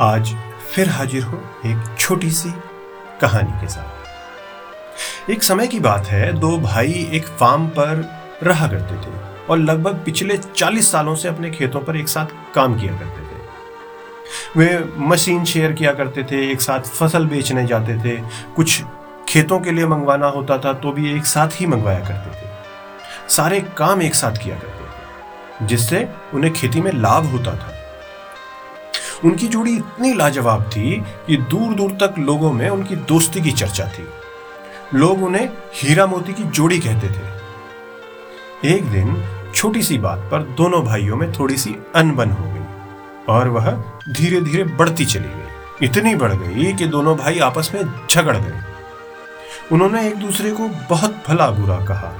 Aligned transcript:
आज 0.00 0.34
फिर 0.74 0.88
हाजिर 0.88 1.22
हूँ 1.22 1.38
एक 1.66 1.96
छोटी 1.98 2.30
सी 2.30 2.50
कहानी 3.20 3.60
के 3.60 3.66
साथ। 3.68 5.30
एक 5.30 5.42
समय 5.42 5.66
की 5.66 5.80
बात 5.80 6.06
है, 6.06 6.32
दो 6.32 6.58
भाई 6.58 7.08
एक 7.12 7.26
फार्म 7.26 7.66
पर 7.68 8.04
रहा 8.42 8.68
करते 8.68 8.94
थे 8.96 9.12
और 9.50 9.58
लगभग 9.58 9.94
पिछले 10.04 10.36
40 10.36 10.90
सालों 10.92 11.14
से 11.14 11.28
अपने 11.28 11.50
खेतों 11.50 11.80
पर 11.80 11.96
एक 11.96 12.08
साथ 12.08 12.54
काम 12.54 12.78
किया 12.80 12.92
करते 12.92 13.20
थे। 13.20 13.40
वे 14.56 14.84
मशीन 14.98 15.44
शेयर 15.44 15.72
किया 15.72 15.92
करते 15.92 16.22
थे, 16.22 16.50
एक 16.52 16.60
साथ 16.60 16.80
फ़सल 16.80 17.26
बेचने 17.26 17.66
जाते 17.66 17.98
थे, 17.98 18.16
कुछ 18.56 18.82
खेतों 19.28 19.60
के 19.60 19.70
लिए 19.70 19.86
मंगवाना 19.86 20.26
होता 20.26 20.58
था 20.58 20.72
तो 20.72 20.92
भी 20.92 21.16
एक 21.16 21.26
साथ 21.26 21.60
ही 21.60 21.66
मंगवाया 21.66 22.00
करते 22.00 22.30
थे। 22.30 22.50
सारे 23.28 23.60
काम 23.60 24.02
एक 24.02 24.14
साथ 24.14 24.42
किया 24.44 24.56
करते 24.56 24.84
थे, 24.84 25.66
जिससे 25.66 26.08
उन्हें 26.34 26.52
खेती 26.52 26.80
में 26.80 26.92
लाभ 26.92 27.26
होता 27.26 27.54
था। 27.54 27.71
उनकी 29.24 29.48
जोड़ी 29.48 29.76
इतनी 29.76 30.14
लाजवाब 30.14 30.62
थी 30.62 31.00
कि 31.26 31.36
दूर 31.36 31.74
दूर 31.74 31.90
तक 31.90 32.14
लोगों 32.18 32.52
में 32.52 32.68
उनकी 32.68 32.96
दोस्ती 32.96 33.40
की 33.40 33.52
चर्चा 33.52 33.88
थी। 33.88 34.06
लोग 34.94 35.22
उन्हें 35.22 35.48
हीरा 35.74 36.06
मोती 36.06 36.32
की 36.32 36.42
जोड़ी 36.42 36.78
कहते 36.78 37.08
थे। 37.08 37.32
एक 38.74 38.84
दिन 38.84 39.24
छोटी 39.54 39.82
सी 39.82 39.98
बात 39.98 40.18
पर 40.18 40.42
दोनों 40.42 40.82
भाइयों 40.82 41.16
में 41.16 41.32
थोड़ी 41.32 41.56
सी 41.56 41.76
अनबन 41.94 42.30
हो 42.30 42.44
गई 42.44 42.64
और 43.28 43.48
वह 43.48 43.70
धीरे 44.08 44.40
धीरे 44.40 44.64
बढ़ती 44.64 45.04
चली 45.04 45.28
गई। 45.28 45.86
इतनी 45.86 46.14
बढ़ 46.14 46.32
गई 46.32 46.72
कि 46.72 46.86
दोनों 46.86 47.16
भाई 47.16 47.38
आपस 47.38 47.72
में 47.74 48.06
झगड़ 48.10 48.36
गए। 48.36 48.62
उन्होंने 49.72 50.06
एक 50.08 50.16
दूसरे 50.16 50.50
को 50.50 50.68
बहुत 50.68 51.22
भला 51.28 51.50
बुरा 51.50 51.76
कहा। 51.76 52.12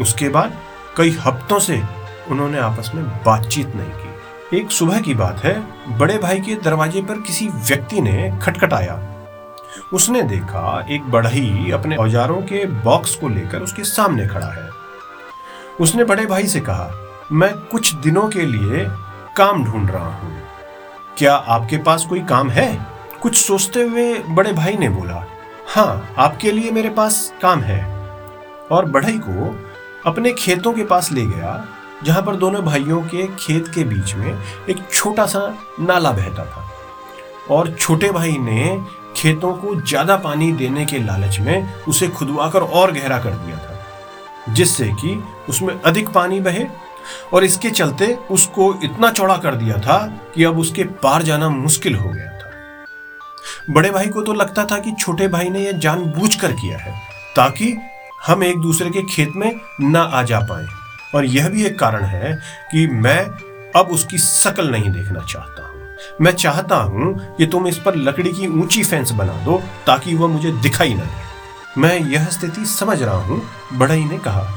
उसके 0.00 0.28
बाद 0.28 0.58
कई 0.96 1.10
हफ्तों 1.10 1.58
से 1.58 1.82
उन्होंने 2.28 2.58
आपस 2.58 2.90
में 2.94 3.04
बातचीत 3.04 3.76
नहीं 3.76 3.90
की। 3.90 4.07
एक 4.54 4.70
सुबह 4.70 5.00
की 5.00 5.14
बात 5.14 5.38
है। 5.44 5.98
बड़े 5.98 6.18
भाई 6.18 6.40
के 6.40 6.54
दरवाजे 6.54 7.02
पर 7.02 7.20
किसी 7.20 7.48
व्यक्ति 7.48 8.00
ने 8.00 8.38
खटखटाया। 8.42 9.00
उसने 9.92 10.22
देखा 10.22 10.86
एक 10.90 11.10
बढ़ई 11.10 11.70
अपने 11.70 11.96
औजारों 11.96 12.36
के 12.36 12.66
बॉक्स 12.66 13.14
को 13.14 13.28
लेकर 13.28 13.60
उसके 13.60 13.84
सामने 13.84 14.26
खड़ा 14.26 14.46
है। 14.46 14.70
उसने 15.80 16.04
बड़े 16.04 16.26
भाई 16.26 16.46
से 16.46 16.60
कहा, 16.60 16.90
मैं 17.32 17.54
कुछ 17.54 17.94
दिनों 17.94 18.28
के 18.28 18.46
लिए 18.46 18.86
काम 19.36 19.64
ढूंढ 19.64 19.90
रहा 19.90 20.14
हूँ। 20.14 20.42
क्या 21.18 21.34
आपके 21.34 21.76
पास 21.76 22.06
कोई 22.06 22.20
काम 22.20 22.50
है? 22.50 22.86
कुछ 23.22 23.36
सोचते 23.36 23.82
हुए 23.82 24.18
बड़े 24.18 24.52
भाई 24.52 24.76
ने 24.76 24.88
बोला 24.88 25.24
हाँ 25.68 26.14
आपके 26.18 26.52
लिए 26.52 26.70
मेरे 26.70 26.90
पास 26.90 27.34
काम 27.42 27.60
है। 27.60 27.84
और 28.70 28.84
बढ़ई 28.84 29.18
को 29.18 29.56
अपने 30.06 30.32
खेतों 30.32 30.72
के 30.72 30.84
पास 30.84 31.12
ले 31.12 31.26
गया। 31.26 31.68
जहाँ 32.04 32.22
पर 32.22 32.36
दोनों 32.36 32.62
भाइयों 32.64 33.00
के 33.04 33.26
खेत 33.36 33.68
के 33.68 33.84
बीच 33.84 34.14
में 34.14 34.30
एक 34.70 34.82
छोटा 34.92 35.26
सा 35.26 35.40
नाला 35.80 36.10
बहता 36.12 36.44
था। 36.46 36.64
और 37.50 37.74
छोटे 37.74 38.10
भाई 38.10 38.36
ने 38.38 38.78
खेतों 39.16 39.52
को 39.54 39.74
ज़्यादा 39.80 40.16
पानी 40.16 40.50
देने 40.52 40.84
के 40.86 40.98
लालच 40.98 41.38
में 41.40 41.84
उसे 41.84 42.08
खुदवाकर 42.08 42.62
और 42.62 42.92
गहरा 42.92 43.18
कर 43.18 43.30
दिया 43.30 43.58
था, 43.58 44.54
जिससे 44.54 44.88
कि 44.94 45.22
उसमें 45.48 45.74
अधिक 45.74 46.08
पानी 46.08 46.40
बहे 46.40 46.66
और 47.32 47.44
इसके 47.44 47.70
चलते 47.70 48.06
उसको 48.30 48.72
इतना 48.84 49.10
चौड़ा 49.10 49.36
कर 49.36 49.54
दिया 49.54 49.78
था 49.78 49.98
कि 50.34 50.44
अब 50.44 50.58
उसके 50.58 50.84
पार 51.02 51.22
जाना 51.22 51.48
मुश्किल 51.48 51.94
हो 51.94 52.08
गया 52.08 52.26
था। 52.28 52.52
बड़े 53.70 53.90
भाई 53.90 54.08
को 54.08 54.22
तो 54.22 54.32
लगता 54.32 54.64
था 54.64 54.78
कि 54.78 54.92
छोटे 55.00 55.28
भाई 55.28 55.48
ने 55.48 55.60
यह 55.60 55.78
जानबूझकर 55.78 56.52
किया 56.52 56.78
है, 56.78 56.92
ताकि 57.36 57.76
हम 58.26 58.42
एक 58.44 58.58
दूसरे 58.58 58.90
के 58.90 59.02
खेत 59.06 59.32
में 59.36 59.52
ना 59.82 60.02
आ 60.02 60.22
जा 60.22 60.40
पाए। 60.40 60.66
और 61.14 61.24
यह 61.24 61.48
भी 61.48 61.64
एक 61.64 61.78
कारण 61.78 62.04
है 62.04 62.38
कि 62.70 62.86
मैं 62.86 63.20
अब 63.76 63.88
उसकी 63.90 64.18
शकल 64.18 64.70
नहीं 64.70 64.90
देखना 64.90 65.20
चाहता 65.20 65.68
मैं 66.20 66.32
चाहता 66.32 66.76
हूँ 66.76 67.36
कि 67.36 67.46
तुम 67.46 67.68
इस 67.68 67.78
पर 67.78 67.96
लकड़ी 67.96 68.32
की 68.32 68.46
ऊँची 68.46 68.84
फेंस 68.84 69.10
बना 69.10 69.32
दो 69.32 69.62
ताकि 69.86 70.14
वह 70.14 70.26
मुझे 70.26 70.52
दिखाई 70.52 70.94
न 70.94 70.98
दे। 70.98 71.80
मैं 71.80 72.00
यह 72.00 72.24
स्थिति 72.24 72.64
समझ 72.66 73.02
रहा 73.02 73.16
हूँ, 73.16 73.42
बड़ई 73.72 74.04
ने 74.04 74.18
कहा। 74.18 74.48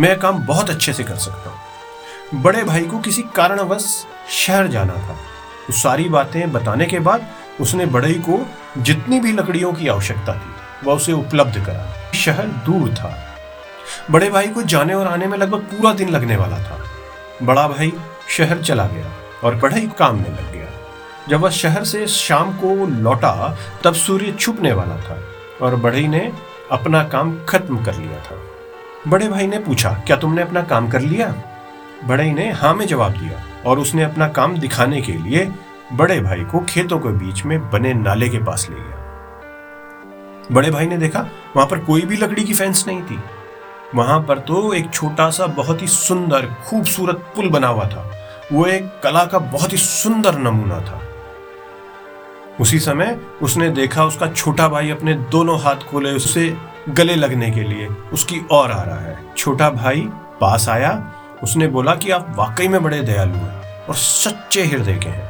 मैं 0.00 0.18
काम 0.18 0.46
बहुत 0.46 0.70
अच्छे 0.70 0.92
से 0.92 1.04
कर 1.04 1.16
सकता 1.16 1.50
हूँ। 1.50 2.42
बड़े 2.42 2.64
भाई 2.64 2.82
को 2.82 2.98
किसी 2.98 3.22
कारणवश 3.22 4.06
शहर 4.30 4.66
जाना 4.66 4.94
था। 4.94 5.16
उस 5.68 5.82
सारी 5.82 6.08
बातें 6.08 6.52
बताने 6.52 6.86
के 6.86 6.98
बाद 6.98 7.26
उसने 7.60 7.86
बड़ई 7.86 8.14
को 8.14 8.46
जितनी 8.82 9.20
भी 9.20 9.32
लकड़ियों 9.32 9.72
की 9.72 9.88
आवश्यकता 9.88 10.34
थी, 10.34 10.52
वह 10.86 10.94
उसे 10.94 11.12
उपलब्ध 11.12 11.66
करा। 11.66 12.12
शहर 12.12 12.46
दूर 12.46 12.94
था। 12.94 13.27
बड़े 14.10 14.30
भाई 14.30 14.48
को 14.48 14.62
जाने 14.62 14.94
और 14.94 15.06
आने 15.06 15.26
में 15.26 15.38
लगभग 15.38 15.60
पूरा 15.60 15.92
दिन 15.92 16.08
लगने 16.08 16.36
वाला 16.36 16.58
था। 16.58 16.80
बड़ा 17.42 17.66
भाई 17.68 17.92
शहर 18.28 18.62
चला 18.62 18.86
गया 18.86 19.12
और 19.44 19.54
बड़े 19.54 19.80
काम 19.98 20.16
में 20.16 20.30
लग 20.30 20.52
गया। 20.52 20.66
जब 21.28 21.40
वह 21.40 21.50
शहर 21.50 21.84
से 21.84 22.06
शाम 22.06 22.52
को 22.52 22.86
लौटा, 22.86 23.56
तब 23.84 23.94
सूर्य 23.94 24.32
छुपने 24.32 24.72
वाला 24.72 24.96
था 24.96 25.18
और 25.62 25.76
बड़े 25.76 26.06
ने 26.08 26.32
अपना 26.72 27.02
काम 27.04 27.36
खत्म 27.48 27.84
कर 27.84 27.94
लिया 27.94 28.20
था। 28.20 28.40
बड़े 29.08 29.28
भाई 29.28 29.46
ने 29.46 29.58
पूछा, 29.58 29.90
क्या 30.06 30.16
तुमने 30.16 30.42
अपना 30.42 30.62
काम 30.62 30.88
कर 30.88 31.00
लिया? 31.00 31.34
बड़े 32.04 32.30
ने 32.32 32.50
हाँ 32.52 32.74
में 32.74 32.86
जवाब 32.86 33.12
दिया 33.12 33.42
और 33.66 33.78
उसने 33.78 34.02
अपना 34.02 34.28
काम 34.28 34.56
दिखाने 34.56 35.00
के 35.02 35.12
लिए 35.12 35.50
बड़े 35.92 36.20
भाई 36.20 36.44
को 36.44 36.60
खेतों 36.60 36.98
के 36.98 37.08
बीच 37.08 37.44
में 37.44 37.70
बने 37.70 37.94
नाले 37.94 38.28
के 38.28 38.38
पास 38.38 38.66
ले 38.70 38.76
गया। 38.76 38.96
बड़े 40.52 40.70
भाई 40.70 40.86
ने 40.86 40.96
देखा, 40.96 41.20
वहाँ 41.56 41.68
पर 41.68 41.78
कोई 41.78 42.02
भी 42.02 42.16
लकड़ी 42.16 42.44
की 42.44 42.54
फेंस 42.54 42.84
नहीं 42.86 43.02
थी। 43.02 43.18
वहाँ 43.94 44.20
पर 44.20 44.38
तो 44.38 44.72
एक 44.72 44.90
छोटा 44.90 45.28
सा 45.30 45.46
बहुत 45.46 45.82
ही 45.82 45.86
सुंदर, 45.86 46.46
खूबसूरत 46.66 47.16
पुल 47.36 47.48
बना 47.48 47.68
हुआ 47.68 47.84
था। 47.84 48.10
वो 48.52 48.66
एक 48.66 48.90
कला 49.02 49.24
का 49.24 49.38
बहुत 49.38 49.72
ही 49.72 49.78
सुंदर 49.78 50.38
नमूना 50.38 50.80
था। 50.80 51.00
उसी 52.60 52.78
समय 52.78 53.18
उसने 53.42 53.68
देखा 53.70 54.04
उसका 54.04 54.26
छोटा 54.26 54.68
भाई 54.68 54.90
अपने 54.90 55.14
दोनों 55.32 55.58
हाथ 55.60 55.86
खोले 55.90 56.12
उससे 56.12 56.56
गले 56.88 57.14
लगने 57.14 57.50
के 57.50 57.62
लिए। 57.62 57.86
उसकी 58.12 58.40
ओर 58.52 58.70
आ 58.70 58.82
रहा 58.82 58.98
है। 58.98 59.18
छोटा 59.36 59.70
भाई 59.70 60.00
पास 60.40 60.68
आया। 60.68 60.92
उसने 61.42 61.66
बोला 61.66 61.94
कि 61.94 62.10
आप 62.10 62.34
वाकई 62.36 62.68
में 62.68 62.82
बड़े 62.82 63.00
दयालु 63.02 63.34
हैं 63.34 63.86
और 63.86 63.94
सच्चे 63.94 64.64
हृदय 64.64 64.94
के 64.94 65.08
हैं। 65.08 65.28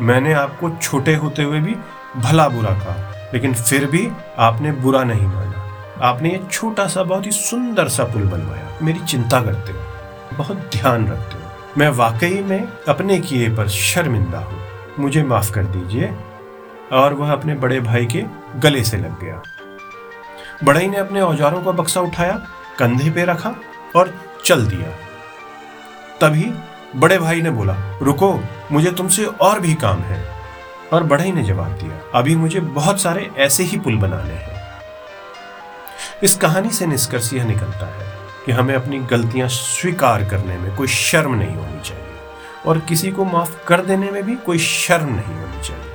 मैंने 0.00 0.32
आपको 0.32 0.70
छोटे 0.70 1.14
होते 1.14 1.42
हुए 1.42 1.60
भी 1.60 1.74
भला 2.16 2.48
बुरा 2.48 2.70
कहा, 2.70 3.30
लेकिन 3.34 3.54
फिर 3.54 3.86
भी 3.86 4.08
आपने 4.38 4.72
बुरा 4.72 5.02
नहीं 5.04 5.26
माना। 5.26 5.61
आपने 6.00 6.30
ये 6.30 6.40
छोटा 6.50 6.86
सा, 6.86 7.02
बहुत 7.02 7.26
ही 7.26 7.30
सुंदर 7.30 7.88
सा 7.88 8.04
पुल 8.04 8.22
बनवाया। 8.22 8.78
मेरी 8.82 9.00
चिंता 9.00 9.42
करते 9.42 9.72
हो, 9.72 9.78
बहुत 10.36 10.56
ध्यान 10.56 11.08
रखते 11.08 11.34
हो। 11.34 11.50
मैं 11.78 11.88
वाकई 11.88 12.42
में 12.42 12.68
अपने 12.88 13.20
किए 13.20 13.48
पर 13.48 13.68
शर्मिंदा 13.68 14.38
हूँ। 14.38 14.62
मुझे 14.98 15.22
माफ़ 15.22 15.52
कर 15.52 15.64
दीजिए। 15.64 16.16
और 16.92 17.14
वह 17.14 17.32
अपने 17.32 17.54
बड़े 17.54 17.80
भाई 17.80 18.06
के 18.06 18.24
गले 18.56 18.84
से 18.84 18.96
लग 18.96 19.20
गया। 19.20 19.42
बड़ई 20.64 20.86
ने 20.86 20.96
अपने 20.96 21.20
औजारों 21.20 21.62
का 21.62 21.70
बक्सा 21.70 22.00
उठाया, 22.00 22.46
कंधे 22.78 23.10
पे 23.10 23.24
रखा 23.24 23.54
और 23.96 24.14
चल 24.44 24.66
दिया। 24.66 24.88
तभी 26.20 26.52
बड़े 26.96 27.18
भाई 27.18 27.42
ने 27.42 27.50
बोला, 27.50 27.76
रुको, 28.02 28.40
मुझे 28.72 28.90
तुमसे 28.90 29.24
और 29.24 29.60
भी 29.60 29.74
काम 29.74 29.98
है। 29.98 30.28
और 30.92 31.02
बढ़ई 31.02 31.32
ने 31.32 31.42
जवाब 31.42 31.72
दिया, 31.72 32.18
अभी 32.18 32.36
मुझे 32.36 32.60
बहुत 32.60 33.00
सारे 33.00 33.30
ऐसे 33.38 33.62
ही 33.62 33.78
पुल 33.78 33.96
बनाने 33.96 34.34
हैं। 34.34 34.61
इस 36.22 36.34
कहानी 36.34 36.70
से 36.70 36.86
निष्कर्ष 36.86 37.32
यह 37.34 37.44
निकलता 37.44 37.86
है 37.86 38.12
कि 38.46 38.52
हमें 38.52 38.74
अपनी 38.74 38.98
गलतियाँ 38.98 39.48
स्वीकार 39.48 40.24
करने 40.24 40.58
में 40.58 40.76
कोई 40.76 40.86
शर्म 40.86 41.34
नहीं 41.34 41.54
होनी 41.56 41.80
चाहिए 41.80 42.04
और 42.66 42.78
किसी 42.78 43.10
को 43.10 43.24
माफ़ 43.24 43.64
कर 43.64 43.80
देने 43.80 44.10
में 44.10 44.22
भी 44.22 44.34
कोई 44.36 44.58
शर्म 44.58 45.08
नहीं 45.08 45.34
होनी 45.36 45.62
चाहिए। 45.62 45.92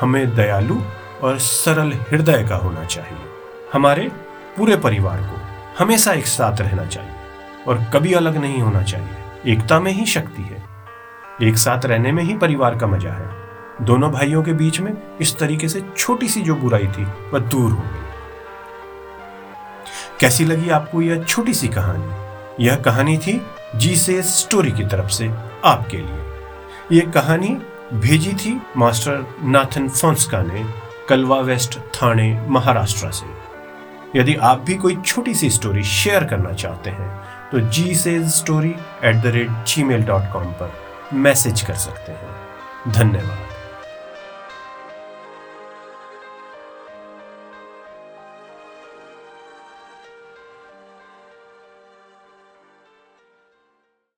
हमें 0.00 0.34
दयालु 0.34 0.76
और 1.22 1.38
सरल 1.38 1.92
हृदय 2.10 2.46
का 2.48 2.56
होना 2.56 2.84
चाहिए। 2.84 3.18
हमारे 3.72 4.10
पूरे 4.58 4.76
परिवार 4.76 5.20
को 5.22 5.40
हमेशा 5.78 6.12
एक 6.12 6.26
साथ 6.26 6.60
रहना 6.60 6.86
चाहिए 6.86 7.14
और 7.68 7.84
कभी 7.94 8.12
अलग 8.12 8.36
नहीं 8.36 8.62
होना 8.62 8.82
चाहिए। 8.82 9.52
एकता 9.52 9.80
में 9.80 9.92
ही 9.92 10.06
शक्ति 10.06 10.42
है। 10.42 10.64
एक 11.48 11.56
साथ 11.56 11.86
रहने 11.86 12.12
में 12.12 12.22
ही 12.22 12.36
परिवार 12.36 12.78
का 12.78 12.86
मज़ा 12.86 13.12
है। 13.12 13.30
दोनों 13.82 14.10
भाइयों 14.10 14.42
के 14.42 14.52
बीच 14.52 14.80
में 14.80 14.92
इस 15.20 15.38
तरीके 15.38 15.68
से 15.68 15.82
छोटी 15.96 16.28
सी 16.28 16.42
जो 16.42 16.54
बुराई 16.54 16.86
थी, 16.86 17.04
वह 17.04 17.38
दूर 17.38 17.70
हो 17.70 17.82
गई 17.82 18.01
कैसी 20.22 20.44
लगी 20.44 20.68
आपको 20.70 21.00
यह 21.02 21.22
छोटी 21.22 21.52
सी 21.54 21.68
कहानी? 21.68 22.64
यह 22.64 22.76
कहानी 22.76 23.16
थी 23.18 23.46
जी 23.76 23.94
से 23.96 24.22
स्टोरी 24.22 24.70
की 24.72 24.84
तरफ़ 24.84 25.08
से 25.08 25.30
आपके 25.64 25.96
लिए। 25.96 26.98
यह 26.98 27.10
कहानी 27.10 27.48
भेजी 27.92 28.32
थी 28.32 28.62
मास्टर 28.76 29.26
नाथन 29.42 29.88
फोंसका 29.88 30.42
ने 30.42 30.64
कलवा 31.08 31.40
वेस्ट 31.40 31.78
थाने, 31.78 32.46
महाराष्ट्र 32.48 33.10
से। 33.10 34.20
यदि 34.20 34.34
आप 34.34 34.60
भी 34.60 34.74
कोई 34.74 34.96
छोटी 34.96 35.34
सी 35.34 35.50
स्टोरी 35.50 35.84
शेयर 35.84 36.24
करना 36.24 36.52
चाहते 36.52 36.90
हैं 36.90 37.10
तो 37.52 37.60
जी 37.60 37.94
से 37.94 38.28
story 38.30 38.74
at 39.04 39.16
the 39.16 39.26
rate 39.26 39.64
gmail 39.84 40.02
dot 40.02 40.32
com 40.32 40.44
पर 40.44 40.72
मैसेज 41.12 41.62
कर 41.62 41.74
सकते 41.74 42.12
हैं। 42.12 42.92
धन्यवाद। 42.92 43.51